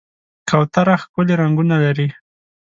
[0.49, 2.07] کوتره ښکلي رنګونه لري.